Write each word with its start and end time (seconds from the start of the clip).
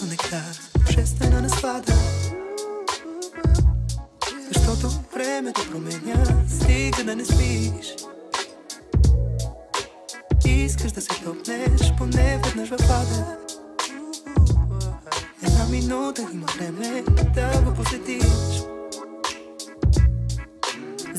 като 0.00 0.10
нектар, 0.10 0.58
божествена 0.86 1.42
наслада. 1.42 1.92
Защото 4.52 4.90
времето 5.14 5.70
променя, 5.70 6.24
стига 6.48 7.04
да 7.04 7.16
не 7.16 7.24
спиш. 7.24 7.94
Искаш 10.46 10.92
да 10.92 11.00
се 11.00 11.08
топнеш, 11.24 11.92
поне 11.98 12.40
веднъж 12.44 12.68
в 12.68 12.72
ада. 12.72 13.36
Една 15.42 15.64
минута 15.70 16.22
има 16.32 16.46
време 16.58 17.02
да 17.34 17.62
го 17.64 17.74
посетиш. 17.74 18.49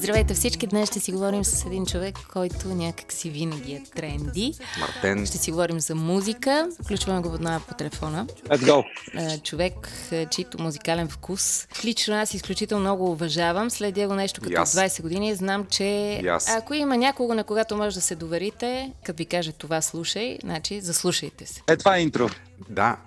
Здравейте 0.02 0.34
всички! 0.34 0.68
Днес 0.68 0.90
ще 0.90 1.00
си 1.00 1.12
говорим 1.12 1.44
с 1.46 1.66
един 1.66 1.86
човек, 1.86 2.16
който 2.34 2.68
някак 2.68 3.12
си 3.14 3.30
винаги 3.30 3.74
е 3.74 3.84
тренди. 3.96 4.54
Мартен. 4.80 5.26
Ще 5.26 5.38
си 5.38 5.52
говорим 5.52 5.80
за 5.80 5.96
музика. 5.96 6.70
Включваме 6.84 7.22
го 7.22 7.30
веднага 7.30 7.66
по 7.68 7.74
телефона. 7.74 8.28
Let's 8.48 8.58
go! 8.58 8.84
Е, 9.34 9.40
човек, 9.40 9.74
е, 10.12 10.26
чийто 10.26 10.62
музикален 10.62 11.08
вкус. 11.08 11.68
Лично 11.86 12.16
аз 12.16 12.34
изключително 12.34 12.82
много 12.84 13.12
уважавам. 13.12 13.70
Следя 13.70 14.08
го 14.08 14.14
нещо 14.14 14.42
като 14.42 14.54
Yes. 14.54 14.88
20 14.88 15.02
години. 15.02 15.36
Знам, 15.36 15.66
че 15.70 15.84
Yes. 16.24 16.58
ако 16.58 16.74
има 16.74 16.98
някого, 16.98 17.34
на 17.34 17.44
когато 17.44 17.78
може 17.78 17.96
да 17.96 18.02
се 18.02 18.16
доверите, 18.16 18.92
като 19.04 19.18
ви 19.18 19.26
каже 19.26 19.52
това 19.52 19.82
слушай, 19.82 20.38
значи 20.44 20.82
заслушайте 20.82 21.46
се. 21.46 21.62
Е, 21.70 21.78
това 21.78 21.98
е 21.98 22.02
интро. 22.02 22.30
Да, 22.70 22.98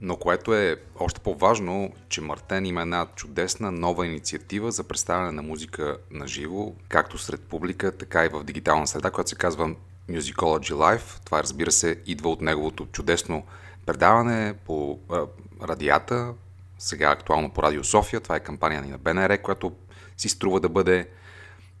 но 0.00 0.16
което 0.16 0.54
е 0.54 0.76
още 0.98 1.20
по-важно, 1.20 1.92
че 2.08 2.20
Мартен 2.20 2.66
има 2.66 2.82
една 2.82 3.06
чудесна 3.16 3.72
нова 3.72 4.06
инициатива 4.06 4.70
за 4.70 4.84
представяне 4.84 5.32
на 5.32 5.42
музика 5.42 5.98
на 6.10 6.26
живо, 6.26 6.72
както 6.88 7.18
сред 7.18 7.40
публика, 7.40 7.96
така 7.96 8.24
и 8.24 8.28
в 8.28 8.44
дигитална 8.44 8.86
среда, 8.86 9.10
която 9.10 9.30
се 9.30 9.36
казва 9.36 9.74
Musicology 10.10 10.72
Live. 10.72 11.24
Това, 11.24 11.42
разбира 11.42 11.72
се, 11.72 12.02
идва 12.06 12.30
от 12.30 12.40
неговото 12.40 12.86
чудесно 12.86 13.44
предаване 13.86 14.54
по 14.66 14.98
а, 15.10 15.26
радията, 15.62 16.34
сега 16.78 17.10
актуално 17.10 17.50
по 17.50 17.62
Радио 17.62 17.84
София. 17.84 18.20
Това 18.20 18.36
е 18.36 18.40
кампания 18.40 18.82
на 18.82 18.98
БНР, 18.98 19.38
която 19.38 19.72
си 20.16 20.28
струва 20.28 20.60
да 20.60 20.68
бъде 20.68 21.08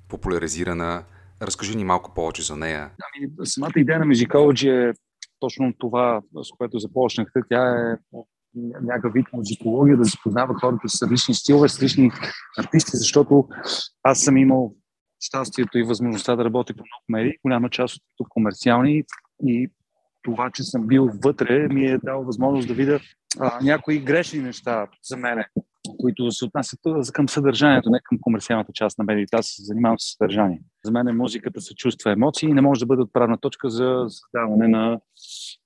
популяризирана. 0.08 1.04
Разкажи 1.42 1.76
ни 1.76 1.84
малко 1.84 2.14
повече 2.14 2.42
за 2.42 2.56
нея. 2.56 2.90
Ами, 3.16 3.46
самата 3.46 3.72
идея 3.76 3.98
на 3.98 4.06
Musicology 4.06 4.90
е 4.90 4.94
точно 5.40 5.74
това, 5.78 6.20
с 6.42 6.48
което 6.58 6.78
започнахте. 6.78 7.40
Тя 7.50 7.92
е 7.92 7.96
някакъв 8.82 9.12
вид 9.12 9.26
музикология, 9.32 9.96
да 9.96 10.04
се 10.04 10.18
познават 10.22 10.60
хората 10.60 10.88
с 10.88 11.02
различни 11.02 11.34
стилове, 11.34 11.68
с 11.68 11.74
различни 11.74 12.10
артисти, 12.58 12.90
защото 12.94 13.48
аз 14.02 14.20
съм 14.20 14.36
имал 14.36 14.74
щастието 15.20 15.78
и 15.78 15.82
възможността 15.82 16.36
да 16.36 16.44
работя 16.44 16.74
по 16.74 16.82
много 16.82 17.04
медии, 17.08 17.38
голяма 17.44 17.70
част 17.70 17.96
от 17.96 18.02
които 18.18 18.28
комерциални 18.28 19.04
и 19.46 19.70
това, 20.22 20.50
че 20.54 20.62
съм 20.62 20.86
бил 20.86 21.10
вътре, 21.24 21.68
ми 21.68 21.86
е 21.86 21.98
дал 21.98 22.24
възможност 22.24 22.68
да 22.68 22.74
видя 22.74 23.00
а, 23.40 23.58
някои 23.62 24.00
грешни 24.00 24.40
неща 24.40 24.86
за 25.02 25.16
мене, 25.16 25.48
които 26.00 26.30
се 26.30 26.44
отнасят 26.44 26.80
към 27.12 27.28
съдържанието, 27.28 27.90
не 27.90 27.98
към 28.04 28.18
комерциалната 28.20 28.72
част 28.74 28.98
на 28.98 29.04
медиите. 29.04 29.36
Аз 29.36 29.46
се 29.46 29.62
занимавам 29.62 29.98
с 29.98 30.16
съдържание. 30.18 30.62
За 30.84 30.92
мен 30.92 31.16
музиката 31.16 31.60
се 31.60 31.74
чувства 31.74 32.12
емоции 32.12 32.48
и 32.48 32.54
не 32.54 32.60
може 32.60 32.80
да 32.80 32.86
бъде 32.86 33.02
отправна 33.02 33.38
точка 33.38 33.70
за 33.70 34.06
създаване 34.08 34.68
на 34.68 35.00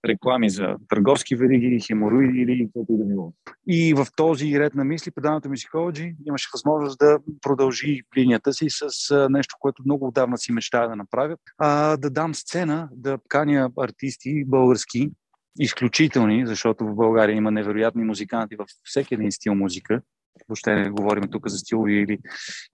реклами 0.09 0.51
за 0.51 0.77
търговски 0.89 1.37
вериги, 1.37 1.81
хемороиди 1.87 2.39
или 2.39 2.67
каквото 2.67 2.93
и 2.93 2.99
да 2.99 3.05
било. 3.05 3.33
И 3.69 3.95
в 3.95 4.07
този 4.17 4.61
ред 4.61 4.75
на 4.75 4.85
мисли, 4.85 5.11
предаването 5.11 5.49
Musicology 5.49 6.17
имаше 6.27 6.49
възможност 6.55 6.99
да 6.99 7.19
продължи 7.41 8.01
линията 8.19 8.53
си 8.53 8.67
с 8.71 9.29
нещо, 9.31 9.57
което 9.61 9.83
много 9.87 10.07
отдавна 10.07 10.39
си 10.39 10.53
мечтая 10.53 10.89
да 10.89 10.97
направя. 10.97 11.37
А, 11.59 11.97
да 11.97 12.11
дам 12.11 12.35
сцена, 12.35 12.89
да 12.93 13.19
каня 13.29 13.71
артисти 13.81 14.45
български, 14.45 15.11
изключителни, 15.59 16.47
защото 16.47 16.85
в 16.85 16.95
България 16.95 17.37
има 17.37 17.51
невероятни 17.51 18.05
музиканти 18.05 18.57
във 18.57 18.69
всеки 18.85 19.15
един 19.15 19.33
стил 19.33 19.55
музика. 19.55 20.03
Въобще 20.49 20.75
не 20.75 20.91
говорим 20.91 21.31
тук 21.31 21.49
за 21.49 21.59
стилови 21.59 21.95
или 21.95 22.19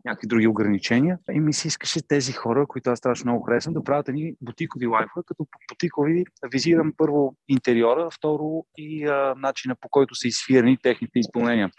някакви 0.04 0.26
други 0.26 0.46
ограничения. 0.46 1.18
И 1.32 1.40
ми 1.40 1.52
се 1.52 1.68
искаше 1.68 2.08
тези 2.08 2.32
хора, 2.32 2.66
които 2.66 2.90
аз 2.90 2.98
страшно 2.98 3.30
много 3.30 3.44
харесвам, 3.44 3.74
да 3.74 3.84
правят 3.84 4.08
едни 4.08 4.34
бутикови 4.40 4.86
лайфа, 4.86 5.22
като 5.26 5.44
по 5.44 5.58
бутикови 5.72 6.24
визирам 6.52 6.92
първо 6.96 7.36
интериора, 7.48 8.08
второ 8.10 8.66
и 8.76 9.06
а, 9.06 9.34
начина 9.36 9.76
по 9.80 9.88
който 9.88 10.14
са 10.14 10.28
изфирани 10.28 10.78
техните 10.82 11.18
изпълнения. 11.18 11.70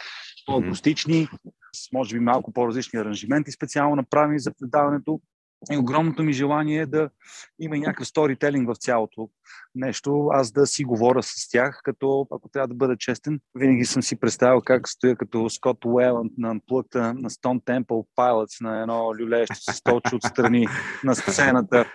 По-акустични, 0.45 1.27
с 1.75 1.91
може 1.93 2.15
би 2.15 2.19
малко 2.19 2.53
по-различни 2.53 2.99
аранжименти, 2.99 3.51
специално 3.51 3.95
направени 3.95 4.39
за 4.39 4.51
предаването. 4.59 5.21
И 5.71 5.77
огромното 5.77 6.23
ми 6.23 6.33
желание 6.33 6.79
е 6.79 6.85
да 6.85 7.09
има 7.59 7.77
и 7.77 7.79
някакъв 7.79 8.07
сторителинг 8.07 8.69
в 8.69 8.77
цялото 8.79 9.29
нещо, 9.75 10.27
аз 10.31 10.51
да 10.51 10.67
си 10.67 10.83
говоря 10.83 11.23
с 11.23 11.49
тях, 11.49 11.81
като 11.83 12.27
ако 12.31 12.49
трябва 12.49 12.67
да 12.67 12.73
бъда 12.73 12.97
честен, 12.97 13.39
винаги 13.55 13.85
съм 13.85 14.03
си 14.03 14.19
представил 14.19 14.61
как 14.61 14.89
стоя 14.89 15.15
като 15.15 15.49
Скот 15.49 15.85
Уеланд 15.85 16.31
на 16.37 16.55
плъкта 16.67 17.13
на 17.13 17.29
Stone 17.29 17.63
Temple 17.63 18.05
Pilots 18.17 18.61
на 18.61 18.81
едно 18.81 19.13
люлещо 19.19 19.55
се 19.55 19.73
столче 19.73 20.15
отстрани 20.15 20.67
на 21.03 21.15
сцената 21.15 21.85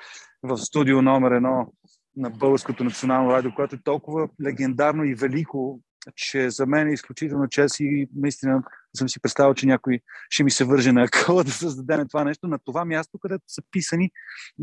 в 0.43 0.59
студио 0.59 1.03
номер 1.03 1.31
едно 1.31 1.73
на 2.17 2.31
Българското 2.31 2.85
национално 2.85 3.31
радио, 3.31 3.55
което 3.55 3.77
е 3.77 3.83
толкова 3.85 4.29
легендарно 4.45 5.05
и 5.05 5.15
велико, 5.15 5.81
че 6.16 6.50
за 6.50 6.66
мен 6.66 6.88
е 6.88 6.92
изключително 6.92 7.48
чест 7.48 7.81
и 7.81 8.09
наистина 8.16 8.62
съм 8.97 9.09
си 9.09 9.20
представил, 9.20 9.54
че 9.54 9.66
някой 9.66 10.00
ще 10.31 10.44
ми 10.44 10.50
се 10.50 10.65
върже 10.65 10.92
на 10.92 11.03
акъла 11.03 11.44
да 11.44 11.50
създадем 11.50 12.09
това 12.09 12.25
нещо 12.25 12.47
на 12.47 12.59
това 12.65 12.84
място, 12.84 13.19
където 13.19 13.44
са 13.47 13.62
писани 13.70 14.10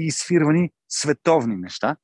и 0.02 0.06
изфирвани 0.06 0.70
световни 0.90 1.58
неща. 1.58 1.96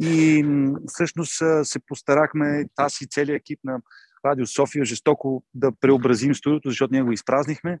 И 0.00 0.44
всъщност 0.86 1.32
се 1.62 1.78
постарахме, 1.86 2.64
аз 2.76 3.00
и 3.00 3.06
целият 3.06 3.40
екип 3.40 3.60
на 3.64 3.80
Радио 4.24 4.46
София, 4.46 4.84
жестоко 4.84 5.44
да 5.54 5.72
преобразим 5.80 6.34
студиото, 6.34 6.68
защото 6.68 6.92
ние 6.92 7.02
го 7.02 7.12
изпразнихме, 7.12 7.78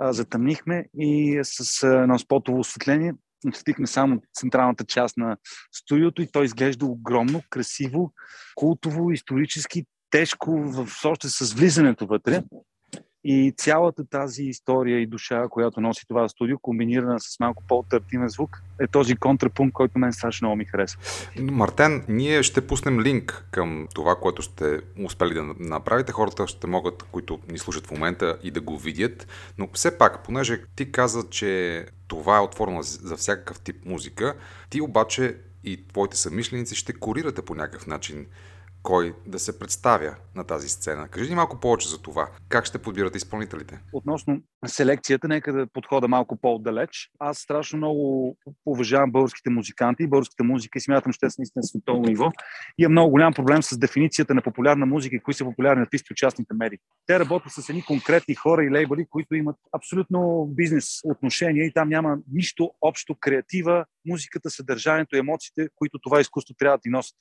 затъмнихме 0.00 0.84
и 0.98 1.40
с 1.42 1.86
едно 1.86 2.18
спотово 2.18 2.58
осветление 2.58 3.14
осветихме 3.48 3.86
само 3.86 4.22
централната 4.34 4.84
част 4.84 5.16
на 5.16 5.36
студиото 5.72 6.22
и 6.22 6.26
то 6.26 6.42
изглежда 6.42 6.86
огромно, 6.86 7.42
красиво, 7.50 8.12
култово, 8.54 9.10
исторически, 9.10 9.84
тежко, 10.10 10.50
в, 10.50 10.88
още 11.04 11.28
с 11.28 11.52
влизането 11.52 12.06
вътре. 12.06 12.42
И 13.24 13.54
цялата 13.56 14.04
тази 14.04 14.42
история 14.42 15.00
и 15.00 15.06
душа, 15.06 15.48
която 15.50 15.80
носи 15.80 16.06
това 16.08 16.28
студио, 16.28 16.58
комбинирана 16.58 17.20
с 17.20 17.40
малко 17.40 17.62
по-търтимен 17.68 18.28
звук, 18.28 18.62
е 18.80 18.86
този 18.86 19.16
контрапункт, 19.16 19.72
който 19.72 19.98
мен 19.98 20.12
страшно 20.12 20.46
много 20.46 20.56
ми 20.56 20.64
харесва. 20.64 21.00
Мартен, 21.40 22.04
ние 22.08 22.42
ще 22.42 22.66
пуснем 22.66 23.00
линк 23.00 23.44
към 23.50 23.88
това, 23.94 24.16
което 24.16 24.42
сте 24.42 24.80
успели 25.04 25.34
да 25.34 25.42
направите. 25.58 26.12
Хората 26.12 26.46
ще 26.46 26.66
могат, 26.66 27.02
които 27.02 27.38
ни 27.50 27.58
слушат 27.58 27.86
в 27.86 27.90
момента 27.90 28.38
и 28.42 28.50
да 28.50 28.60
го 28.60 28.78
видят. 28.78 29.26
Но 29.58 29.68
все 29.72 29.98
пак, 29.98 30.24
понеже 30.24 30.62
ти 30.76 30.92
каза, 30.92 31.22
че 31.30 31.86
това 32.10 32.36
е 32.36 32.40
отворено 32.40 32.82
за 32.82 33.16
всякакъв 33.16 33.60
тип 33.60 33.84
музика, 33.84 34.34
ти 34.70 34.80
обаче 34.80 35.36
и 35.64 35.86
твоите 35.88 36.16
съмишленици 36.16 36.74
ще 36.74 36.92
корирате 36.92 37.42
по 37.42 37.54
някакъв 37.54 37.86
начин 37.86 38.26
кой 38.82 39.14
да 39.26 39.38
се 39.38 39.58
представя 39.58 40.14
на 40.34 40.44
тази 40.44 40.68
сцена. 40.68 41.08
Кажи 41.08 41.30
ни 41.30 41.36
малко 41.36 41.60
повече 41.60 41.88
за 41.88 42.02
това. 42.02 42.28
Как 42.48 42.64
ще 42.64 42.78
подбирате 42.78 43.16
изпълнителите? 43.16 43.80
Относно 43.92 44.42
селекцията, 44.66 45.28
нека 45.28 45.52
да 45.52 45.66
подхода 45.66 46.08
малко 46.08 46.36
по-отдалеч. 46.36 47.10
Аз 47.18 47.38
страшно 47.38 47.76
много 47.76 48.36
уважавам 48.66 49.12
българските 49.12 49.50
музиканти, 49.50 50.06
българската 50.06 50.44
музика 50.44 50.78
и 50.78 50.80
смятам, 50.80 51.12
че 51.12 51.18
те 51.18 51.30
са 51.30 51.34
наистина 51.38 51.62
световно 51.62 52.02
ниво. 52.02 52.32
И 52.78 52.82
има 52.82 52.88
много 52.90 53.10
голям 53.10 53.34
проблем 53.34 53.62
с 53.62 53.78
дефиницията 53.78 54.34
на 54.34 54.42
популярна 54.42 54.86
музика 54.86 55.16
и 55.16 55.20
кои 55.20 55.34
са 55.34 55.44
популярни 55.44 55.82
артисти 55.82 56.12
от 56.12 56.16
частните 56.16 56.54
медии. 56.54 56.78
Те 57.06 57.20
работят 57.20 57.52
с 57.52 57.68
едни 57.68 57.84
конкретни 57.84 58.34
хора 58.34 58.64
и 58.64 58.70
лейбъли, 58.70 59.06
които 59.10 59.34
имат 59.34 59.56
абсолютно 59.76 60.46
бизнес 60.50 61.00
отношения 61.04 61.66
и 61.66 61.72
там 61.72 61.88
няма 61.88 62.18
нищо 62.32 62.70
общо 62.80 63.16
креатива, 63.20 63.84
музиката, 64.06 64.50
съдържанието, 64.50 65.16
емоциите, 65.16 65.68
които 65.74 65.98
това 65.98 66.20
изкуство 66.20 66.54
трябва 66.58 66.76
да 66.76 66.80
ти 66.80 66.88
носят. 66.88 67.16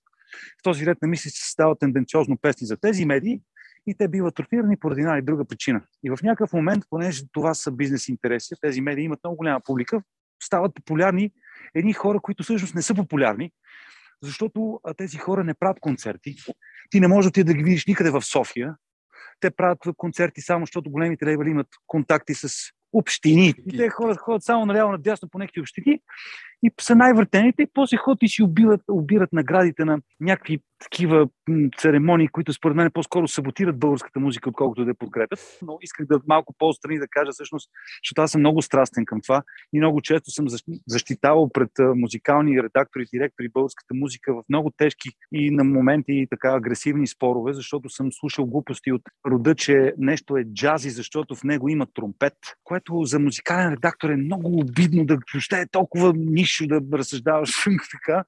В 0.60 0.64
този 0.64 0.86
ред 0.86 0.98
на 1.02 1.08
мисли 1.08 1.30
се 1.30 1.52
стават 1.52 1.80
тенденциозно 1.80 2.38
песни 2.38 2.68
за 2.68 2.78
тези 2.78 3.06
медии 3.06 3.42
и 3.88 3.96
те 3.96 4.08
биват 4.08 4.36
трофирани 4.36 4.78
поради 4.78 5.02
една 5.02 5.18
или 5.18 5.26
друга 5.26 5.46
причина. 5.46 5.82
И 6.04 6.10
в 6.10 6.18
някакъв 6.24 6.54
момент, 6.54 6.84
понеже 6.90 7.24
това 7.32 7.54
са 7.54 7.72
бизнес 7.72 8.08
интереси, 8.08 8.56
тези 8.62 8.82
медии 8.82 9.04
имат 9.04 9.20
много 9.24 9.38
голяма 9.38 9.62
публика, 9.66 10.02
стават 10.44 10.76
популярни 10.76 11.32
едни 11.76 11.94
хора, 11.94 12.20
които 12.20 12.44
всъщност 12.44 12.76
не 12.76 12.82
са 12.82 12.96
популярни, 12.96 13.52
защото 14.24 14.80
тези 14.98 15.18
хора 15.18 15.44
не 15.44 15.54
правят 15.54 15.80
концерти. 15.80 16.36
Ти 16.90 17.00
не 17.00 17.08
можеш 17.08 17.32
да 17.32 17.34
ти 17.34 17.44
да 17.44 17.54
ги 17.54 17.64
видиш 17.64 17.86
никъде 17.86 18.10
в 18.10 18.22
София. 18.22 18.76
Те 19.40 19.52
правят 19.52 19.80
концерти 19.98 20.42
само, 20.42 20.66
защото 20.66 20.92
големите 20.92 21.26
лейбъли 21.26 21.50
имат 21.50 21.68
контакти 21.88 22.34
с 22.34 22.50
общини. 22.94 23.54
И 23.68 23.78
те 23.78 23.90
хора 23.90 24.16
ходят 24.16 24.44
само 24.44 24.66
наляво 24.66 24.92
надясно 24.92 25.30
по 25.30 25.40
някакви 25.40 25.62
общини 25.62 26.00
и 26.64 26.72
са 26.82 26.96
най-въртените, 26.96 27.62
и 27.62 27.68
после 27.74 27.98
ходят 27.98 28.24
и 28.24 28.28
си 28.28 28.44
убиват, 28.44 28.82
убират 28.88 29.34
наградите 29.34 29.86
на 29.86 30.00
някакви 30.20 30.60
такива 30.80 31.28
церемонии, 31.78 32.28
които 32.28 32.54
според 32.54 32.78
мен 32.78 32.92
по-скоро 32.94 33.28
саботират 33.28 33.80
българската 33.80 34.20
музика, 34.20 34.50
отколкото 34.50 34.84
да 34.84 34.92
я 34.92 34.96
подкрепят. 34.96 35.40
Но 35.62 35.78
исках 35.82 36.06
да 36.06 36.22
малко 36.28 36.56
по-страни 36.58 37.00
да 37.00 37.08
кажа 37.08 37.32
всъщност, 37.32 37.70
защото 38.04 38.22
аз 38.22 38.32
съм 38.32 38.42
много 38.42 38.62
страстен 38.62 39.06
към 39.06 39.22
това 39.22 39.44
и 39.74 39.80
много 39.80 40.02
често 40.02 40.32
съм 40.32 40.46
защитавал 40.88 41.50
пред 41.50 41.72
музикални 41.96 42.64
редактори, 42.64 43.06
директори 43.14 43.50
българската 43.50 43.94
музика 43.94 44.34
в 44.34 44.44
много 44.50 44.72
тежки 44.78 45.10
и 45.34 45.52
на 45.52 45.64
моменти 45.64 46.12
и 46.12 46.28
така 46.30 46.56
агресивни 46.56 47.08
спорове, 47.08 47.54
защото 47.54 47.90
съм 47.90 48.12
слушал 48.12 48.46
глупости 48.46 48.92
от 48.92 49.02
рода, 49.28 49.56
че 49.56 49.94
нещо 49.98 50.38
е 50.38 50.44
джази, 50.44 50.90
защото 50.90 51.36
в 51.36 51.44
него 51.44 51.70
има 51.70 51.88
тромпет, 51.94 52.38
което 52.64 53.04
за 53.04 53.20
музикален 53.20 53.74
редактор 53.74 54.10
е 54.10 54.16
много 54.16 54.60
обидно 54.60 55.06
да 55.06 55.18
въобще 55.34 55.62
е 55.62 55.70
толкова 55.72 56.14
нищо 56.16 56.68
да 56.68 56.98
разсъждаваш 56.98 57.66
така. 57.92 58.24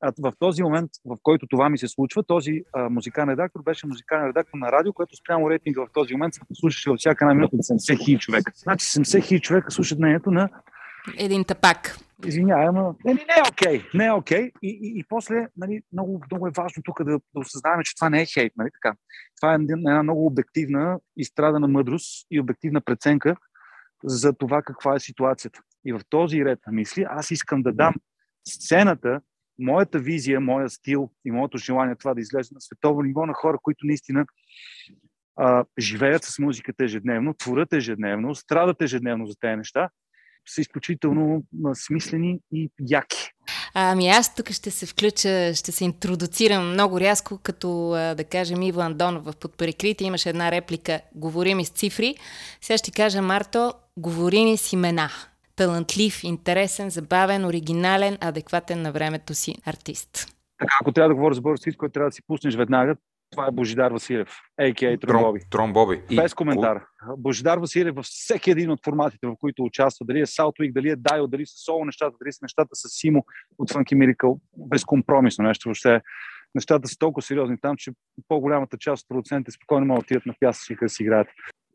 А 0.00 0.12
в 0.18 0.32
този 0.38 0.62
момент, 0.62 0.90
в 1.04 1.16
който 1.22 1.46
това 1.46 1.68
ми 1.68 1.78
се 1.78 1.88
случва, 1.88 2.22
този 2.22 2.62
а, 2.72 2.88
музикален 2.88 3.30
редактор 3.30 3.62
беше 3.62 3.86
музикален 3.86 4.26
редактор 4.26 4.58
на 4.58 4.72
радио, 4.72 4.92
което 4.92 5.16
спрямо 5.16 5.50
рейтинга 5.50 5.82
в 5.82 5.92
този 5.92 6.14
момент 6.14 6.34
се 6.34 6.40
слушаше 6.54 6.90
във 6.90 6.98
всяка 6.98 7.24
една 7.24 7.34
минута 7.34 7.56
70 7.56 8.04
хиляди 8.04 8.20
човека. 8.20 8.52
Значи 8.54 8.86
70 8.86 9.24
хиляди 9.24 9.42
човека 9.42 9.70
слушат 9.70 9.98
мнението 9.98 10.30
на 10.30 10.48
един 11.18 11.44
тапак. 11.44 11.98
Извинявай, 12.26 12.66
но 12.66 12.96
не, 13.04 13.14
не 13.14 13.20
е 13.20 13.48
окей. 13.52 13.80
Okay. 13.80 13.94
Не 13.94 14.06
е 14.06 14.12
окей. 14.12 14.42
Okay. 14.42 14.52
И, 14.62 14.68
и, 14.68 15.00
и 15.00 15.04
после 15.08 15.48
нали, 15.56 15.82
много, 15.92 16.22
много 16.30 16.46
е 16.46 16.52
важно 16.56 16.82
тук 16.82 17.04
да, 17.04 17.10
да 17.10 17.40
осъзнаваме, 17.40 17.84
че 17.84 17.94
това 17.94 18.10
не 18.10 18.22
е 18.22 18.26
хейт. 18.26 18.52
Нали, 18.56 18.68
така. 18.72 18.96
Това 19.40 19.52
е 19.52 19.54
една 19.54 20.02
много 20.02 20.26
обективна, 20.26 20.98
изстрадана 21.16 21.68
мъдрост 21.68 22.26
и 22.30 22.40
обективна 22.40 22.80
преценка 22.80 23.36
за 24.04 24.32
това 24.32 24.62
каква 24.62 24.94
е 24.94 25.00
ситуацията. 25.00 25.60
И 25.84 25.92
в 25.92 26.00
този 26.08 26.44
ред 26.44 26.58
на 26.66 26.72
мисли 26.72 27.06
аз 27.10 27.30
искам 27.30 27.62
да 27.62 27.72
дам 27.72 27.94
сцената 28.48 29.20
моята 29.58 29.98
визия, 29.98 30.40
моя 30.40 30.70
стил 30.70 31.10
и 31.24 31.30
моето 31.30 31.58
желание 31.58 31.96
това 31.96 32.14
да 32.14 32.20
излезе 32.20 32.54
на 32.54 32.60
световно 32.60 33.02
ниво 33.02 33.26
на 33.26 33.32
хора, 33.34 33.58
които 33.62 33.86
наистина 33.86 34.26
а, 35.36 35.64
живеят 35.78 36.24
с 36.24 36.38
музиката 36.38 36.84
ежедневно, 36.84 37.34
творят 37.34 37.72
ежедневно, 37.72 38.34
страдат 38.34 38.82
ежедневно 38.82 39.26
за 39.26 39.34
тези 39.40 39.56
неща, 39.56 39.90
са 40.48 40.60
изключително 40.60 41.44
смислени 41.74 42.38
и 42.52 42.70
яки. 42.90 43.30
Ами 43.74 44.08
аз 44.08 44.34
тук 44.34 44.50
ще 44.50 44.70
се 44.70 44.86
включа, 44.86 45.54
ще 45.54 45.72
се 45.72 45.84
интродуцирам 45.84 46.72
много 46.72 47.00
рязко, 47.00 47.38
като 47.42 47.88
да 48.16 48.24
кажем 48.30 48.62
Иво 48.62 48.80
Андонов 48.80 49.24
в 49.24 49.36
Подприкрите 49.36 50.04
имаше 50.04 50.28
една 50.28 50.50
реплика 50.50 51.00
«Говорим 51.14 51.64
с 51.64 51.68
цифри». 51.68 52.14
Сега 52.60 52.78
ще 52.78 52.90
кажа 52.90 53.22
Марто 53.22 53.72
«Говори 53.96 54.44
ни 54.44 54.56
с 54.56 54.72
имена» 54.72 55.10
талантлив, 55.56 56.24
интересен, 56.24 56.90
забавен, 56.90 57.44
оригинален, 57.44 58.18
адекватен 58.20 58.82
на 58.82 58.92
времето 58.92 59.34
си 59.34 59.54
артист. 59.66 60.26
Така, 60.58 60.74
ако 60.80 60.92
трябва 60.92 61.08
да 61.08 61.14
говоря 61.14 61.34
за 61.34 61.40
български, 61.40 61.72
който 61.72 61.92
трябва 61.92 62.10
да 62.10 62.14
си 62.14 62.22
пуснеш 62.26 62.56
веднага, 62.56 62.96
това 63.30 63.46
е 63.46 63.50
Божидар 63.50 63.92
Василев, 63.92 64.28
а.к.а. 64.58 64.98
Тромбоби. 64.98 65.40
Тромбоби. 65.50 66.02
Без 66.16 66.34
коментар. 66.34 66.84
Божидар 67.18 67.58
Василев 67.58 67.94
във 67.94 68.04
всеки 68.04 68.50
един 68.50 68.70
от 68.70 68.84
форматите, 68.84 69.26
в 69.26 69.34
които 69.40 69.62
участва, 69.62 70.06
дали 70.06 70.20
е 70.20 70.26
Southwick, 70.26 70.72
дали 70.72 70.88
е 70.90 70.96
Дайо, 70.96 71.26
дали 71.26 71.46
са 71.46 71.54
соло 71.64 71.84
нещата, 71.84 72.16
дали 72.20 72.32
са 72.32 72.38
нещата 72.42 72.68
с 72.72 72.88
Симо 72.88 73.24
от 73.58 73.70
Funky 73.70 73.94
Miracle, 73.94 74.40
безкомпромисно 74.56 75.44
нещо. 75.44 75.68
Въобще 75.68 76.00
нещата 76.54 76.88
са 76.88 76.98
толкова 76.98 77.22
сериозни 77.22 77.56
там, 77.60 77.76
че 77.76 77.92
по-голямата 78.28 78.78
част 78.78 79.02
от 79.02 79.08
продуцентите 79.08 79.50
спокойно 79.50 79.86
могат 79.86 80.00
да 80.00 80.04
отидат 80.04 80.26
на 80.26 80.34
пясъчника 80.40 80.84
да 80.84 80.88
си 80.88 81.02
играят. 81.02 81.28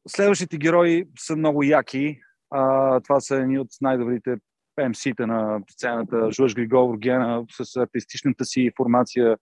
Следващите 0.07 0.57
герои 0.57 1.05
са 1.19 1.35
много 1.35 1.63
яки. 1.63 2.19
А, 2.51 2.99
това 2.99 3.19
са 3.19 3.35
едни 3.35 3.59
от 3.59 3.67
най-добрите 3.81 4.35
МС-та 4.89 5.25
на 5.27 5.59
сцената. 5.71 6.31
Жуж 6.31 6.55
Григор 6.55 6.97
Гена 6.97 7.45
с 7.51 7.75
артистичната 7.75 8.45
си 8.45 8.71
формация 8.77 9.37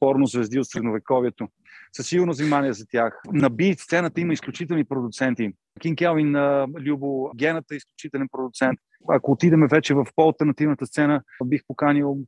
порно 0.00 0.26
звезди 0.26 0.58
от 0.58 0.66
средновековието. 0.66 1.48
Със 1.92 2.06
сигурно 2.06 2.32
внимание 2.32 2.72
за 2.72 2.86
тях. 2.86 3.20
На 3.32 3.50
бит 3.50 3.78
сцената 3.78 4.20
има 4.20 4.32
изключителни 4.32 4.84
продуценти. 4.84 5.52
Кин 5.80 5.96
Келвин, 5.96 6.36
Любо, 6.78 7.30
Гената 7.36 7.74
е 7.74 7.76
изключителен 7.76 8.28
продуцент. 8.32 8.78
Ако 9.08 9.32
отидеме 9.32 9.66
вече 9.66 9.94
в 9.94 10.06
по-алтернативната 10.16 10.86
сцена, 10.86 11.22
бих 11.44 11.62
поканил 11.66 12.18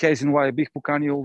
Хейзен 0.00 0.32
Лай 0.32 0.52
бих 0.52 0.68
поканил, 0.72 1.24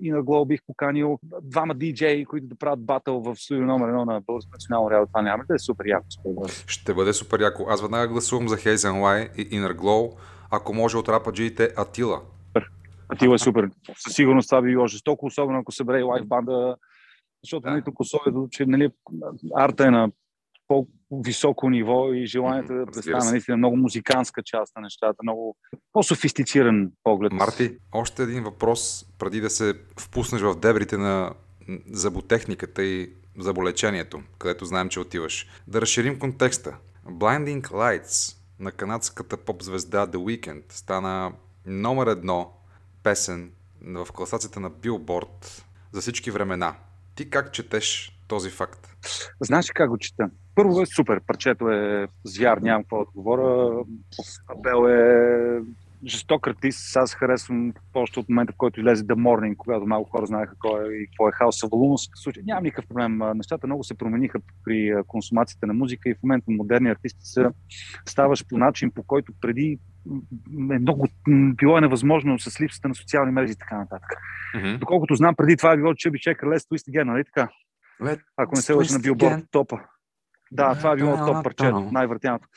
и 0.00 0.10
на 0.10 0.22
Глоу 0.22 0.44
бих 0.44 0.60
поканил 0.66 1.18
двама 1.42 1.74
диджеи, 1.74 2.24
които 2.24 2.46
да 2.46 2.54
правят 2.54 2.84
батъл 2.84 3.20
в 3.20 3.36
студио 3.36 3.66
номер 3.66 3.88
едно 3.88 4.04
на 4.04 4.20
Българско 4.20 4.50
национално 4.52 4.90
радио. 4.90 5.06
Това 5.06 5.22
няма 5.22 5.44
да 5.48 5.54
е 5.54 5.58
супер 5.58 5.84
яко. 5.86 6.06
Ще 6.66 6.94
бъде 6.94 7.12
супер 7.12 7.40
яко. 7.40 7.66
Аз 7.68 7.82
веднага 7.82 8.08
гласувам 8.08 8.48
за 8.48 8.56
Хейзен 8.56 9.00
Лай 9.00 9.28
и 9.36 9.50
Inner 9.50 9.76
Glow, 9.76 10.16
ако 10.50 10.74
може 10.74 10.96
от 10.96 11.08
рападжиите 11.08 11.72
Атила. 11.76 12.20
Атила 13.08 13.34
е 13.34 13.38
супер. 13.38 13.70
Със 13.98 14.14
сигурност 14.14 14.48
това 14.48 14.62
би 14.62 14.68
било 14.68 14.86
жестоко, 14.86 15.26
особено 15.26 15.58
ако 15.58 15.72
събере 15.72 16.02
лайф 16.02 16.26
банда, 16.26 16.76
защото 17.44 17.60
да. 17.60 17.70
нали, 17.70 17.82
тук 17.84 18.00
условието, 18.00 18.48
че 18.50 18.66
нали, 18.66 18.90
арта 19.56 19.86
е 19.86 19.90
на 19.90 20.10
по-високо 20.68 21.70
ниво 21.70 22.12
и 22.12 22.26
желанието 22.26 22.74
да 22.74 22.86
представя 22.86 23.30
наистина 23.30 23.56
много 23.56 23.76
музиканска 23.76 24.42
част 24.42 24.76
на 24.76 24.82
нещата, 24.82 25.16
много 25.22 25.56
по-софистициран 25.92 26.90
поглед. 27.04 27.32
Марти, 27.32 27.76
още 27.92 28.22
един 28.22 28.44
въпрос, 28.44 29.06
преди 29.18 29.40
да 29.40 29.50
се 29.50 29.74
впуснеш 30.00 30.42
в 30.42 30.60
дебрите 30.60 30.96
на 30.96 31.34
заботехниката 31.86 32.84
и 32.84 33.12
заболечението, 33.38 34.22
където 34.38 34.64
знаем, 34.64 34.88
че 34.88 35.00
отиваш. 35.00 35.48
Да 35.66 35.80
разширим 35.80 36.18
контекста. 36.18 36.76
Blinding 37.06 37.62
Lights 37.62 38.36
на 38.60 38.72
канадската 38.72 39.36
поп-звезда 39.36 40.06
The 40.06 40.16
Weeknd 40.16 40.62
стана 40.72 41.32
номер 41.66 42.06
едно 42.06 42.52
песен 43.02 43.52
в 43.82 44.06
класацията 44.14 44.60
на 44.60 44.70
Billboard 44.70 45.62
за 45.92 46.00
всички 46.00 46.30
времена. 46.30 46.76
Ти 47.14 47.30
как 47.30 47.52
четеш 47.52 48.18
този 48.28 48.50
факт? 48.50 48.96
Знаеш 49.40 49.70
как 49.74 49.90
го 49.90 49.98
чета? 49.98 50.30
Първо 50.58 50.80
е 50.80 50.86
супер. 50.86 51.20
Парчето 51.26 51.70
е 51.70 52.08
звяр, 52.24 52.58
нямам 52.58 52.82
какво 52.82 52.98
да 52.98 53.10
говоря. 53.14 53.82
Бел 54.62 54.88
е 54.88 55.60
жесток 56.06 56.46
артист. 56.46 56.96
Аз 56.96 57.14
харесвам 57.14 57.72
още 57.94 58.20
от 58.20 58.28
момента, 58.28 58.52
в 58.52 58.56
който 58.56 58.80
излезе 58.80 59.04
The 59.04 59.14
Morning, 59.14 59.56
когато 59.56 59.86
малко 59.86 60.10
хора 60.10 60.26
знаеха 60.26 60.54
кой 60.58 60.84
е 60.84 60.96
и 60.96 61.06
какво 61.06 61.28
е 61.28 61.32
House 61.32 61.66
of 61.66 61.70
Balloons. 61.70 62.22
Случай, 62.22 62.42
нямам 62.46 62.64
никакъв 62.64 62.88
проблем. 62.88 63.18
Нещата 63.34 63.66
много 63.66 63.84
се 63.84 63.98
промениха 63.98 64.38
при 64.64 64.94
консумацията 65.06 65.66
на 65.66 65.74
музика 65.74 66.10
и 66.10 66.14
в 66.14 66.22
момента 66.22 66.44
модерни 66.48 66.90
артисти 66.90 67.20
са 67.22 67.52
ставаш 68.06 68.44
по 68.48 68.58
начин, 68.58 68.90
по 68.90 69.02
който 69.02 69.32
преди 69.40 69.78
е 70.72 70.78
много, 70.78 71.08
било 71.28 71.78
е 71.78 71.80
невъзможно 71.80 72.38
с 72.38 72.60
липсата 72.60 72.88
на 72.88 72.94
социални 72.94 73.32
мрежи 73.32 73.52
и 73.52 73.56
така 73.56 73.78
нататък. 73.78 74.10
Mm-hmm. 74.56 74.78
Доколкото 74.78 75.14
знам, 75.14 75.34
преди 75.36 75.56
това 75.56 75.72
е 75.72 75.76
било 75.76 75.94
Чеби 75.94 76.18
Чека, 76.18 76.48
Лес 76.48 76.62
Twist 76.62 76.90
Again, 76.92 77.04
нали 77.04 77.24
така? 77.24 77.48
Let 78.02 78.20
Ако 78.36 78.54
не 78.54 78.60
се 78.60 78.72
лъжа 78.72 78.94
на 78.94 79.00
билборд 79.00 79.44
топа. 79.50 79.80
Да, 80.52 80.74
това 80.74 80.92
е 80.92 80.96
било 80.96 81.16
топ 81.16 81.44
парчето, 81.44 81.88
най-въртяното. 81.92 82.48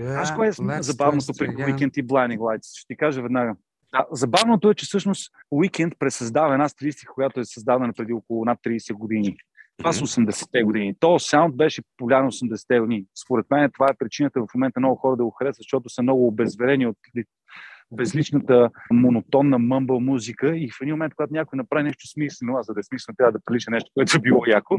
Аз 0.00 0.34
кое 0.34 0.48
е 0.48 0.52
забавното 0.82 1.32
при 1.38 1.48
Weekend 1.48 1.98
и 1.98 2.06
Blinding 2.06 2.38
Lights? 2.38 2.78
Ще 2.78 2.86
ти 2.86 2.96
кажа 2.96 3.22
веднага. 3.22 3.54
Да, 3.92 4.06
забавното 4.12 4.70
е, 4.70 4.74
че 4.74 4.86
всъщност 4.86 5.32
Weekend 5.52 5.98
пресъздава 5.98 6.52
една 6.52 6.68
стилистика, 6.68 7.12
която 7.14 7.40
е 7.40 7.44
създадена 7.44 7.92
преди 7.92 8.12
около 8.12 8.44
над 8.44 8.58
30 8.66 8.92
години. 8.92 9.36
Това 9.78 9.92
са 9.92 10.04
80-те 10.04 10.62
години. 10.62 10.94
То 11.00 11.18
саунд 11.18 11.56
беше 11.56 11.82
популярен 11.82 12.26
80-те 12.26 12.80
години. 12.80 13.04
Според 13.24 13.46
мен 13.50 13.70
това 13.74 13.86
е 13.90 13.96
причината 13.98 14.40
в 14.40 14.54
момента 14.54 14.80
много 14.80 14.96
хора 14.96 15.16
да 15.16 15.24
го 15.24 15.30
харесват, 15.30 15.62
защото 15.62 15.88
са 15.88 16.02
много 16.02 16.26
обезверени 16.26 16.86
от 16.86 16.96
безличната 17.92 18.70
монотонна 18.92 19.58
мъмбъл 19.58 20.00
музика 20.00 20.56
и 20.56 20.70
в 20.70 20.80
един 20.82 20.94
момент, 20.94 21.14
когато 21.14 21.32
някой 21.32 21.56
направи 21.56 21.84
нещо 21.84 22.08
смислено, 22.08 22.56
а 22.58 22.62
за 22.62 22.74
да 22.74 22.80
е 22.80 22.82
смислено, 22.82 23.16
трябва 23.16 23.32
да 23.32 23.40
прилича 23.44 23.70
нещо, 23.70 23.90
което 23.94 24.16
е 24.16 24.20
било 24.20 24.42
яко, 24.46 24.78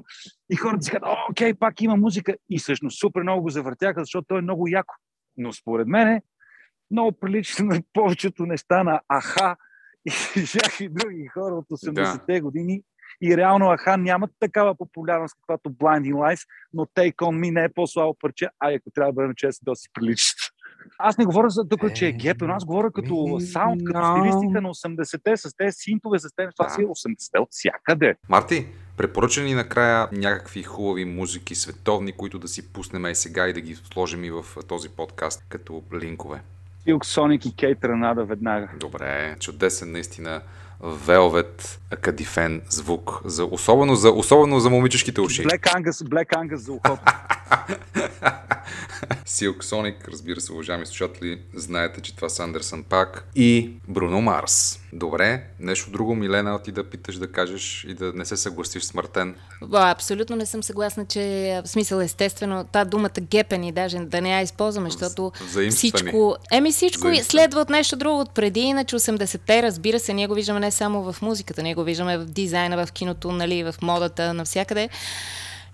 и 0.49 0.55
хората 0.55 0.83
си 0.83 0.91
казват, 0.91 1.09
окей, 1.29 1.53
пак 1.53 1.81
има 1.81 1.95
музика 1.95 2.35
и 2.49 2.59
всъщност 2.59 2.99
супер 2.99 3.21
много 3.21 3.41
го 3.41 3.49
завъртяха, 3.49 3.99
защото 3.99 4.25
то 4.27 4.37
е 4.37 4.41
много 4.41 4.67
яко. 4.67 4.95
Но 5.37 5.53
според 5.53 5.87
мен 5.87 6.21
много 6.91 7.11
прилича 7.11 7.63
на 7.63 7.81
повечето 7.93 8.45
неща 8.45 8.83
на 8.83 9.01
Аха 9.07 9.55
и 10.05 10.11
жах 10.45 10.79
и 10.79 10.89
други 10.89 11.27
хора 11.27 11.55
от 11.55 11.65
80-те 11.65 12.33
да. 12.33 12.41
години. 12.41 12.81
И 13.21 13.37
реално 13.37 13.71
Аха 13.71 13.97
нямат 13.97 14.31
такава 14.39 14.75
популярност, 14.75 15.35
каквато 15.35 15.69
Blinding 15.69 16.13
Lights, 16.13 16.47
но 16.73 16.85
Take 16.85 17.15
On 17.15 17.39
Me 17.39 17.51
не 17.51 17.63
е 17.63 17.73
по-слабо 17.73 18.17
парче, 18.19 18.49
а 18.59 18.73
ако 18.73 18.91
трябва 18.91 19.11
да 19.11 19.15
бъдем 19.15 19.33
честни, 19.35 19.65
да 19.65 19.75
си 19.75 19.89
приличат. 19.93 20.37
Аз 20.97 21.17
не 21.17 21.25
говоря 21.25 21.49
за 21.49 21.67
тук, 21.69 21.93
че 21.93 22.07
е 22.07 22.11
гепо, 22.11 22.45
аз 22.45 22.65
говоря 22.65 22.91
като 22.91 23.39
саунд, 23.51 23.83
като 23.83 23.99
стилистика 24.17 24.61
на 24.61 24.69
80-те, 24.69 25.37
с 25.37 25.57
тези 25.57 25.75
синтове, 25.79 26.19
с 26.19 26.35
тези, 26.35 26.49
това 26.57 26.69
си 26.69 26.81
80-те 26.81 27.39
от 27.39 27.47
всякъде. 27.51 28.15
Марти, 28.29 28.65
препоръча 28.97 29.41
ни 29.41 29.53
накрая 29.53 30.07
някакви 30.11 30.63
хубави 30.63 31.05
музики, 31.05 31.55
световни, 31.55 32.11
които 32.11 32.39
да 32.39 32.47
си 32.47 32.73
пуснем 32.73 33.05
и 33.05 33.15
сега 33.15 33.47
и 33.47 33.53
да 33.53 33.61
ги 33.61 33.75
сложим 33.75 34.23
и 34.23 34.31
в 34.31 34.45
този 34.67 34.89
подкаст 34.89 35.43
като 35.49 35.83
линкове. 36.01 36.41
Silk 36.87 37.03
Sonic 37.03 37.47
и 37.47 37.55
Кейт 37.55 37.85
Ранада 37.85 38.25
веднага. 38.25 38.69
Добре, 38.79 39.35
чудесен 39.39 39.91
наистина 39.91 40.41
Velvet 40.83 41.79
Акадифен 41.91 42.61
звук, 42.69 43.21
за, 43.25 43.45
особено, 43.45 43.95
за, 43.95 44.11
особено 44.11 44.59
за 44.59 44.69
момичешките 44.69 45.21
уши. 45.21 45.43
Black 45.43 45.61
Angus, 45.61 46.09
Black 46.09 46.29
Angus 46.35 46.55
за 46.55 46.73
ухото. 46.73 47.01
Silk 49.25 49.63
Sonic, 49.63 50.07
разбира 50.07 50.41
се, 50.41 50.53
уважаеми 50.53 50.85
слушатели, 50.85 51.39
знаете, 51.55 52.01
че 52.01 52.15
това 52.15 52.29
са 52.29 52.43
Андерсън 52.43 52.83
Пак 52.83 53.27
и 53.35 53.71
Бруно 53.87 54.21
Марс. 54.21 54.79
Добре, 54.93 55.43
нещо 55.59 55.91
друго, 55.91 56.15
Милена, 56.15 56.61
ти 56.63 56.71
да 56.71 56.83
питаш, 56.83 57.15
да 57.15 57.31
кажеш 57.31 57.85
и 57.89 57.93
да 57.93 58.13
не 58.13 58.25
се 58.25 58.37
съгласиш 58.37 58.83
с 58.83 58.93
Мартен. 58.93 59.35
Ба, 59.61 59.89
абсолютно 59.89 60.35
не 60.35 60.45
съм 60.45 60.63
съгласна, 60.63 61.05
че 61.05 61.21
в 61.65 61.69
смисъл 61.69 61.99
естествено, 61.99 62.63
та 62.71 62.85
думата 62.85 63.21
гепени 63.21 63.71
даже 63.71 63.97
да 63.97 64.21
не 64.21 64.31
я 64.31 64.41
използваме, 64.41 64.89
защото 64.89 65.31
всичко... 65.69 66.35
Еми 66.51 66.71
всичко 66.71 67.07
следва 67.23 67.61
от 67.61 67.69
нещо 67.69 67.95
друго 67.95 68.19
от 68.19 68.31
преди, 68.31 68.59
иначе 68.59 68.95
80-те, 68.95 69.63
разбира 69.63 69.99
се, 69.99 70.13
ние 70.13 70.27
го 70.27 70.33
виждаме 70.33 70.59
не 70.59 70.71
само 70.71 71.13
в 71.13 71.21
музиката, 71.21 71.63
ние 71.63 71.75
го 71.75 71.83
виждаме 71.83 72.17
в 72.17 72.25
дизайна, 72.25 72.85
в 72.85 72.91
киното, 72.91 73.31
нали, 73.31 73.63
в 73.63 73.75
модата, 73.81 74.33
навсякъде. 74.33 74.89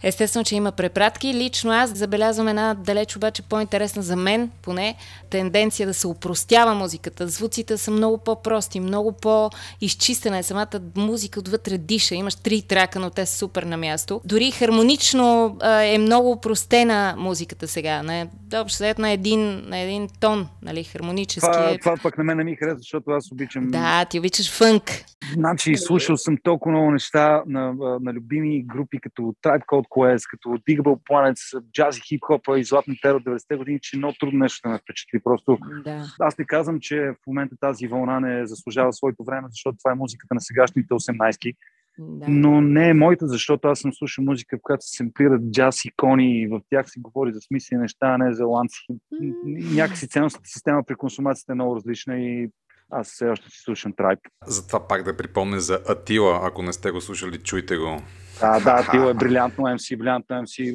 Естествено, 0.03 0.46
че 0.46 0.56
има 0.56 0.72
препратки. 0.72 1.34
Лично 1.34 1.72
аз 1.72 1.89
забелязвам 1.98 2.48
една 2.48 2.74
далеч 2.74 3.15
обаче 3.15 3.41
по-интересна 3.41 4.01
за 4.01 4.15
мен, 4.15 4.51
поне, 4.62 4.96
тенденция 5.29 5.88
да 5.88 5.94
се 5.94 6.08
упростява 6.08 6.74
музиката. 6.74 7.27
Звуците 7.27 7.77
са 7.77 7.91
много 7.91 8.18
по-прости, 8.18 8.79
много 8.79 9.12
по-изчистена 9.12 10.38
е 10.38 10.44
самата 10.44 10.79
музика 10.98 11.39
отвътре 11.39 11.77
диша. 11.77 12.15
Имаш 12.15 12.36
три 12.36 12.62
трака, 12.62 13.00
но 13.00 13.10
те 13.10 13.25
са 13.25 13.38
супер 13.38 13.63
на 13.63 13.77
място. 13.77 14.22
Дори 14.25 14.51
хармонично 14.51 15.58
е 15.84 15.98
много 15.98 16.32
упростена 16.32 17.15
музиката 17.18 17.68
сега. 17.68 18.03
На, 18.03 18.27
общо 18.56 18.84
на 18.98 19.10
един, 19.10 19.63
на 19.70 19.77
един 19.77 20.08
тон, 20.20 20.48
нали, 20.62 20.84
хармонически. 20.84 21.51
Това, 21.51 21.77
това 21.82 21.96
пък 22.03 22.18
на 22.18 22.24
мен 22.24 22.38
не 22.38 22.44
ми 22.44 22.56
харесва, 22.56 22.79
защото 22.79 23.12
аз 23.12 23.32
обичам... 23.32 23.68
Да, 23.68 24.06
ти 24.06 24.20
обичаш 24.20 24.51
фънк. 24.51 25.03
Значи, 25.34 25.75
слушал 25.77 26.18
съм 26.18 26.38
толкова 26.44 26.72
много 26.72 26.91
неща 26.91 27.44
на, 27.48 27.74
на 28.01 28.13
любими 28.13 28.63
групи, 28.63 29.00
като 29.01 29.22
Tribe 29.22 29.65
Called 29.65 29.88
Quest, 29.89 30.29
като 30.29 30.50
Digable 30.50 31.00
Planets, 31.10 31.63
джази, 31.74 32.01
хип-хопа 32.01 32.60
и 32.60 32.63
Златни 32.63 33.00
Тера 33.01 33.15
от 33.15 33.24
90-те 33.24 33.55
години, 33.55 33.79
че 33.81 33.98
много 33.98 34.15
трудно 34.19 34.39
нещо 34.39 34.67
да 34.67 34.72
ме 34.72 34.79
впечатли. 34.79 35.19
Просто 35.24 35.58
да. 35.84 36.05
аз 36.19 36.38
не 36.38 36.46
казвам, 36.46 36.79
че 36.79 37.00
в 37.00 37.27
момента 37.27 37.55
тази 37.60 37.88
вълна 37.88 38.19
не 38.19 38.48
заслужава 38.48 38.93
своето 38.93 39.24
време, 39.24 39.48
защото 39.51 39.77
това 39.77 39.91
е 39.91 39.96
музиката 39.96 40.34
на 40.34 40.41
сегашните 40.41 40.93
18-ки. 40.93 41.53
Да. 42.00 42.25
Но 42.29 42.62
не 42.62 42.89
е 42.89 42.93
моята, 42.93 43.27
защото 43.27 43.67
аз 43.67 43.79
съм 43.79 43.93
слушал 43.93 44.24
музика, 44.24 44.58
в 44.58 44.62
която 44.63 44.86
се 44.86 44.96
семплират 44.96 45.41
джаз 45.51 45.86
икони 45.86 46.41
и 46.41 46.48
в 46.48 46.62
тях 46.69 46.89
се 46.89 47.00
говори 47.00 47.34
за 47.34 47.41
смисли 47.41 47.77
неща, 47.77 48.08
а 48.08 48.17
не 48.17 48.34
за 48.34 48.46
ланци. 48.46 48.86
Някакси 49.46 50.08
ценностната 50.08 50.50
система 50.50 50.84
при 50.88 50.96
консумацията 50.96 51.51
е 51.51 51.55
много 51.55 51.75
различна 51.75 52.19
и 52.19 52.50
аз 52.91 53.12
все 53.12 53.29
още 53.29 53.50
си 53.50 53.58
слушам 53.60 53.93
Трайп. 53.93 54.19
Затова 54.46 54.88
пак 54.88 55.03
да 55.03 55.17
припомня 55.17 55.60
за 55.60 55.79
Атила, 55.89 56.39
ако 56.43 56.63
не 56.63 56.74
сте 56.74 56.91
го 56.91 57.01
слушали, 57.01 57.38
чуйте 57.38 57.77
го. 57.77 58.01
А, 58.41 58.60
да, 58.60 58.72
Атила 58.72 59.12
е 59.12 59.13
брилянтно 59.13 59.63
MC, 59.63 59.98
брилянтно 59.98 60.36
MC. 60.36 60.74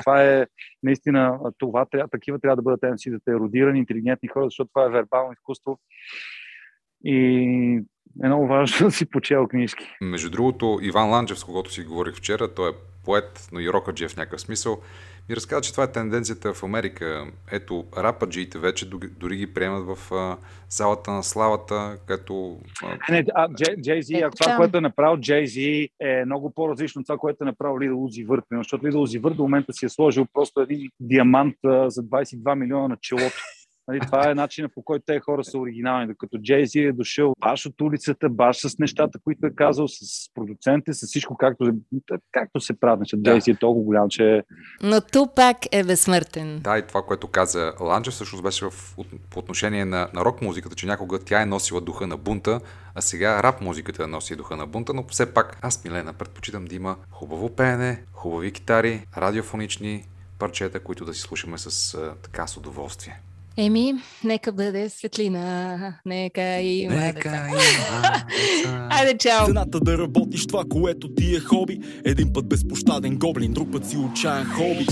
Това 0.00 0.24
е 0.24 0.46
наистина, 0.82 1.38
това, 1.58 1.86
такива 2.10 2.38
трябва 2.38 2.56
да 2.56 2.62
бъдат 2.62 2.80
MC, 2.80 3.10
да 3.10 3.18
те 3.24 3.30
еродирани, 3.30 3.78
интелигентни 3.78 4.28
хора, 4.28 4.44
защото 4.44 4.70
това 4.74 4.86
е 4.86 4.90
вербално 4.90 5.32
изкуство. 5.32 5.78
И 7.04 7.84
е 8.24 8.26
много 8.26 8.46
важно 8.46 8.86
да 8.86 8.90
си 8.90 9.10
почел 9.10 9.46
книжки. 9.46 9.96
Между 10.00 10.30
другото, 10.30 10.78
Иван 10.82 11.10
Ланджев, 11.10 11.38
с 11.38 11.44
когото 11.44 11.72
си 11.72 11.84
говорих 11.84 12.14
вчера, 12.14 12.54
той 12.54 12.70
е 12.70 12.74
поет, 13.06 13.48
но 13.52 13.60
и 13.60 13.72
рокаджи 13.72 14.08
в 14.08 14.16
някакъв 14.16 14.40
смисъл, 14.40 14.80
ми 15.28 15.36
разказа, 15.36 15.60
че 15.60 15.72
това 15.72 15.84
е 15.84 15.92
тенденцията 15.92 16.54
в 16.54 16.62
Америка. 16.62 17.26
Ето, 17.52 17.84
рападжиите 17.96 18.58
вече 18.58 18.90
дори 18.90 19.36
ги 19.36 19.54
приемат 19.54 19.84
в 19.86 20.12
а, 20.14 20.36
залата 20.70 21.10
на 21.10 21.22
славата, 21.22 21.98
като... 22.06 22.58
А... 22.84 23.12
Не, 23.12 23.24
а, 23.34 23.48
Джей-Зи, 23.48 24.26
е, 24.26 24.30
това, 24.40 24.56
което 24.56 24.78
е 24.78 24.80
направил 24.80 25.16
Джей-Зи 25.16 25.88
е 26.00 26.24
много 26.24 26.50
по-различно 26.54 27.00
от 27.00 27.06
това, 27.06 27.18
което 27.18 27.44
е 27.44 27.46
направил 27.46 27.80
Лидо 27.80 28.04
Узи 28.04 28.24
Върт. 28.24 28.44
Защото 28.52 28.86
Лидо 28.86 29.02
Узи 29.02 29.18
Върт 29.18 29.36
до 29.36 29.42
момента 29.42 29.72
си 29.72 29.86
е 29.86 29.88
сложил 29.88 30.26
просто 30.32 30.60
един 30.60 30.88
диамант 31.00 31.54
а, 31.64 31.90
за 31.90 32.02
22 32.02 32.54
милиона 32.54 32.88
на 32.88 32.96
челото. 33.00 33.36
Нали, 33.88 34.00
това 34.00 34.30
е 34.30 34.34
начинът 34.34 34.74
по 34.74 34.82
който 34.82 35.04
тези 35.06 35.20
хора 35.20 35.44
са 35.44 35.58
оригинални. 35.58 36.06
Докато 36.06 36.38
Джейзи 36.38 36.80
е 36.80 36.92
дошъл 36.92 37.34
баш 37.40 37.66
от 37.66 37.80
улицата, 37.80 38.28
баш 38.28 38.56
с 38.56 38.78
нещата, 38.78 39.18
които 39.24 39.46
е 39.46 39.50
казал, 39.54 39.88
с 39.88 40.00
продуцентите, 40.34 40.92
с 40.92 41.06
всичко, 41.06 41.36
както, 41.36 41.72
както 42.32 42.60
се 42.60 42.80
прави. 42.80 42.96
Значи, 42.96 43.16
да. 43.16 43.30
Джейзи 43.30 43.50
е 43.50 43.54
толкова 43.54 43.84
голям, 43.84 44.08
че... 44.08 44.42
Но 44.82 45.00
Тупак 45.00 45.56
е 45.72 45.84
безсмъртен. 45.84 46.60
Да, 46.64 46.78
и 46.78 46.82
това, 46.82 47.02
което 47.02 47.28
каза 47.28 47.72
Ланчев, 47.80 48.14
всъщност 48.14 48.44
беше 48.44 48.64
в, 48.64 48.96
по 49.30 49.38
отношение 49.38 49.84
на, 49.84 50.08
на 50.14 50.24
рок 50.24 50.42
музиката, 50.42 50.74
че 50.74 50.86
някога 50.86 51.18
тя 51.18 51.42
е 51.42 51.46
носила 51.46 51.80
духа 51.80 52.06
на 52.06 52.16
бунта, 52.16 52.60
а 52.94 53.00
сега 53.00 53.42
рап 53.42 53.60
музиката 53.60 54.06
носи 54.08 54.36
духа 54.36 54.56
на 54.56 54.66
бунта, 54.66 54.94
но 54.94 55.04
все 55.08 55.34
пак 55.34 55.58
аз, 55.62 55.84
Милена, 55.84 56.12
предпочитам 56.12 56.64
да 56.64 56.74
има 56.74 56.96
хубаво 57.10 57.50
пеене, 57.56 58.02
хубави 58.12 58.52
китари, 58.52 59.06
радиофонични 59.16 60.04
парчета, 60.38 60.80
които 60.80 61.04
да 61.04 61.14
си 61.14 61.20
слушаме 61.20 61.58
с 61.58 61.98
така 62.22 62.46
с 62.46 62.56
удоволствие. 62.56 63.20
Еми, 63.58 63.94
нека 64.24 64.52
бъде 64.52 64.88
светлина, 64.88 65.94
нека 66.06 66.60
има 66.60 66.94
нека 66.94 67.30
деца. 67.30 67.48
Айде, 68.90 69.18
чао! 69.18 69.46
Цената 69.46 69.80
да 69.80 69.98
работиш 69.98 70.46
това, 70.46 70.64
което 70.70 71.08
ти 71.08 71.36
е 71.36 71.40
хоби. 71.40 71.80
Един 72.04 72.32
път 72.32 72.48
безпощаден 72.48 73.18
гоблин, 73.18 73.52
друг 73.52 73.72
път 73.72 73.86
си 73.86 73.96
отчаян 73.96 74.44
хоби. 74.44 74.86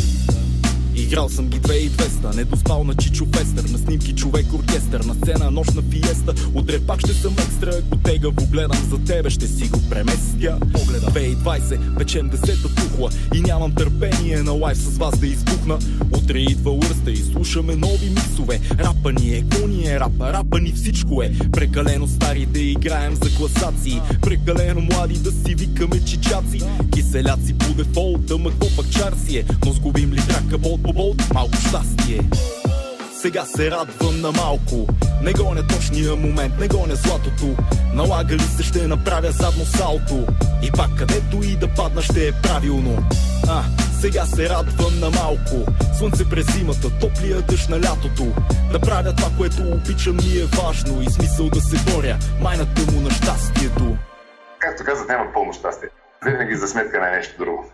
Играл 0.96 1.28
съм 1.28 1.48
ги 1.48 1.60
2200, 1.60 2.36
не 2.36 2.44
доспал 2.44 2.84
на 2.84 2.94
Чичо 2.94 3.26
Фестър 3.32 3.64
На 3.64 3.78
снимки 3.78 4.14
човек 4.14 4.54
оркестър, 4.54 5.00
на 5.00 5.14
сцена 5.14 5.50
нощна 5.50 5.82
фиеста. 5.90 6.34
От 6.54 6.70
репак 6.70 7.00
ще 7.00 7.12
съм 7.12 7.34
екстра, 7.38 7.70
ако 7.86 7.98
тегаво 7.98 8.46
гледам 8.50 8.78
за 8.90 8.98
тебе 8.98 9.30
Ще 9.30 9.46
си 9.46 9.68
го 9.68 9.80
преместя. 9.90 10.58
Погледа. 10.72 11.06
2020, 11.06 11.98
печем 11.98 12.28
десета 12.28 12.74
тухла. 12.74 13.10
И 13.34 13.40
нямам 13.40 13.72
търпение 13.74 14.42
на 14.42 14.52
лайф 14.52 14.78
с 14.78 14.98
вас 14.98 15.18
да 15.18 15.26
избухна. 15.26 15.78
Утре 16.18 16.38
идва 16.38 16.72
урста 16.72 17.10
и 17.10 17.16
слушаме 17.16 17.76
нови 17.76 18.10
мисове 18.10 18.60
Рапа 18.78 19.12
ни 19.12 19.34
е, 19.34 19.44
кони 19.60 19.86
е 19.86 20.00
рапа, 20.00 20.32
рапа 20.32 20.60
ни 20.60 20.72
всичко 20.72 21.22
е. 21.22 21.32
Прекалено 21.52 22.06
стари 22.06 22.46
да 22.46 22.60
играем 22.60 23.14
за 23.14 23.36
класации 23.36 24.00
Прекалено 24.22 24.80
млади 24.80 25.14
да 25.14 25.32
си 25.32 25.54
викаме 25.54 26.04
чичаци. 26.04 26.60
Киселяци 26.94 27.54
по 27.58 27.74
дефолт, 27.74 28.30
ама 28.30 28.50
пак 28.76 28.90
чар 28.90 29.14
си 29.26 29.38
е? 29.38 29.44
Но 29.66 29.72
сгубим 29.72 30.12
ли 30.12 30.20
трака 30.28 30.58
болт 30.58 30.83
по 30.84 30.92
болт, 30.92 31.22
малко 31.34 31.56
щастие. 31.68 32.20
Сега 33.22 33.44
се 33.44 33.70
радвам 33.70 34.20
на 34.20 34.32
малко. 34.32 34.86
Не 35.22 35.32
гоня 35.32 35.66
точния 35.66 36.16
момент, 36.16 36.54
не 36.60 36.68
гоня 36.68 36.94
златото. 36.94 37.62
Налага 37.94 38.34
ли 38.34 38.42
се 38.42 38.62
ще 38.62 38.86
направя 38.86 39.30
задно 39.30 39.64
салто. 39.64 40.26
И 40.62 40.70
пак 40.76 40.90
където 40.98 41.36
и 41.42 41.56
да 41.56 41.68
падна 41.74 42.02
ще 42.02 42.28
е 42.28 42.32
правилно. 42.42 43.04
А, 43.48 43.62
сега 44.00 44.26
се 44.26 44.48
радвам 44.48 45.00
на 45.00 45.10
малко. 45.10 45.72
Слънце 45.98 46.30
през 46.30 46.56
зимата, 46.56 46.98
топлия 47.00 47.42
дъжд 47.42 47.68
на 47.68 47.76
лятото. 47.76 48.24
Да 48.72 48.80
правя 48.80 49.14
това, 49.14 49.28
което 49.38 49.62
обичам 49.62 50.16
ми 50.16 50.38
е 50.38 50.44
важно. 50.44 51.02
И 51.02 51.10
смисъл 51.10 51.48
да 51.48 51.60
се 51.60 51.76
боря, 51.92 52.16
майната 52.40 52.92
му 52.92 53.00
на 53.00 53.10
щастието. 53.10 53.96
Както 54.58 54.84
казах, 54.84 55.08
няма 55.08 55.32
пълно 55.34 55.52
щастие. 55.52 55.88
Винаги 56.24 56.56
за 56.56 56.68
сметка 56.68 57.00
на 57.00 57.10
нещо 57.10 57.34
друго. 57.38 57.64